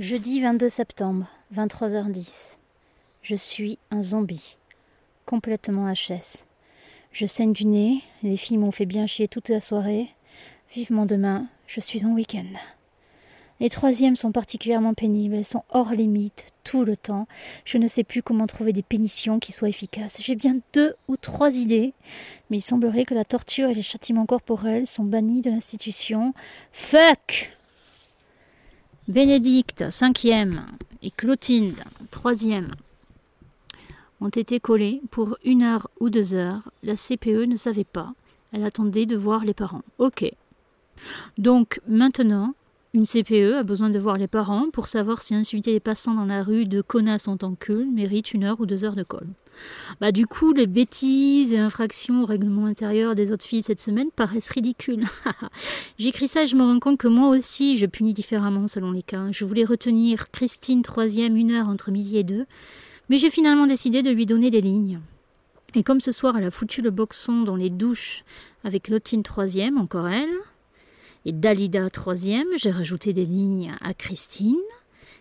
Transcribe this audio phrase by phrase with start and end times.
[0.00, 2.56] Jeudi 22 septembre, 23h10.
[3.22, 4.56] Je suis un zombie,
[5.24, 6.46] complètement HS.
[7.12, 10.08] Je saigne du nez, les filles m'ont fait bien chier toute la soirée.
[10.74, 12.58] Vivement demain, je suis en week-end.
[13.60, 17.28] Les troisièmes sont particulièrement pénibles, elles sont hors limite tout le temps.
[17.64, 20.20] Je ne sais plus comment trouver des pénitions qui soient efficaces.
[20.20, 21.94] J'ai bien deux ou trois idées,
[22.50, 26.34] mais il semblerait que la torture et les châtiments corporels sont bannis de l'institution.
[26.72, 27.52] Fuck
[29.06, 30.64] Bénédicte, cinquième,
[31.02, 32.74] et Clotilde, troisième,
[34.22, 36.70] ont été collés pour une heure ou deux heures.
[36.82, 38.14] La CPE ne savait pas.
[38.52, 39.82] Elle attendait de voir les parents.
[39.98, 40.24] Ok.
[41.36, 42.54] Donc maintenant,
[42.94, 46.24] une CPE a besoin de voir les parents pour savoir si insulter les passants dans
[46.24, 49.26] la rue de connasses en tant que mérite une heure ou deux heures de colle.
[50.00, 54.10] Bah du coup, les bêtises et infractions au règlement intérieur des autres filles cette semaine
[54.14, 55.06] paraissent ridicules.
[55.98, 59.02] J'écris ça et je me rends compte que moi aussi je punis différemment selon les
[59.02, 59.26] cas.
[59.32, 62.46] Je voulais retenir Christine troisième une heure entre midi et deux,
[63.08, 65.00] mais j'ai finalement décidé de lui donner des lignes.
[65.74, 68.22] Et comme ce soir elle a foutu le boxon dans les douches
[68.62, 70.30] avec Lotine troisième, encore elle,
[71.24, 74.56] et Dalida troisième, j'ai rajouté des lignes à Christine,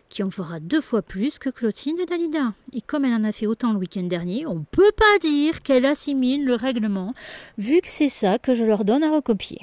[0.09, 2.53] qui en fera deux fois plus que Clotilde et Dalida.
[2.73, 5.61] Et comme elle en a fait autant le week-end dernier, on ne peut pas dire
[5.61, 7.13] qu'elle assimile le règlement,
[7.57, 9.59] vu que c'est ça que je leur donne à recopier.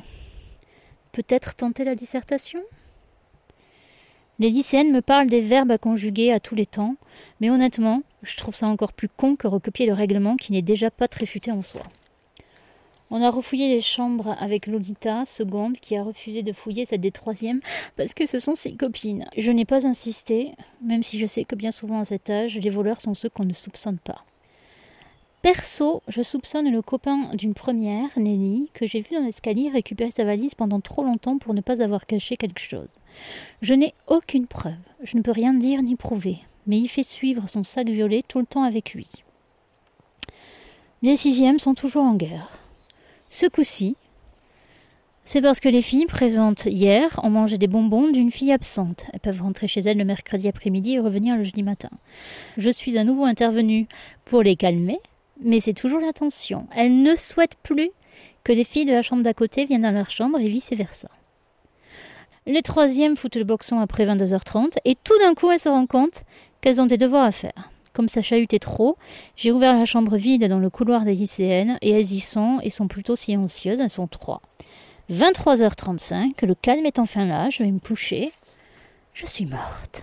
[1.12, 2.60] Peut-être tenter la dissertation?
[4.38, 6.96] Les lycéennes me parlent des verbes à conjuguer à tous les temps,
[7.40, 10.90] mais honnêtement, je trouve ça encore plus con que recopier le règlement qui n'est déjà
[10.90, 11.82] pas très futé en soi.
[13.12, 17.10] On a refouillé les chambres avec Lolita, seconde, qui a refusé de fouiller celle des
[17.10, 17.60] troisièmes
[17.96, 19.26] parce que ce sont ses copines.
[19.36, 22.70] Je n'ai pas insisté, même si je sais que bien souvent à cet âge, les
[22.70, 24.24] voleurs sont ceux qu'on ne soupçonne pas.
[25.42, 30.22] Perso, je soupçonne le copain d'une première, Nelly, que j'ai vu dans l'escalier récupérer sa
[30.22, 32.98] valise pendant trop longtemps pour ne pas avoir caché quelque chose.
[33.60, 36.36] Je n'ai aucune preuve, je ne peux rien dire ni prouver,
[36.66, 39.08] mais il fait suivre son sac violet tout le temps avec lui.
[41.02, 42.59] Les sixièmes sont toujours en guerre.
[43.32, 43.96] Ce coup-ci,
[45.24, 49.04] c'est parce que les filles présentes hier ont mangé des bonbons d'une fille absente.
[49.12, 51.90] Elles peuvent rentrer chez elles le mercredi après-midi et revenir le jeudi matin.
[52.56, 53.86] Je suis à nouveau intervenue
[54.24, 54.98] pour les calmer,
[55.40, 56.66] mais c'est toujours la tension.
[56.74, 57.90] Elles ne souhaitent plus
[58.42, 61.08] que les filles de la chambre d'à côté viennent dans leur chambre et vice-versa.
[62.46, 66.24] Les troisièmes foutent le boxon après 22h30 et tout d'un coup elles se rendent compte
[66.60, 67.70] qu'elles ont des devoirs à faire.
[68.00, 68.96] Comme ça chahutait trop,
[69.36, 72.70] j'ai ouvert la chambre vide dans le couloir des lycéennes et elles y sont et
[72.70, 74.40] sont plutôt silencieuses, elles sont trois.
[75.10, 78.32] 23h35, le calme est enfin là, je vais me coucher.
[79.12, 80.02] Je suis morte.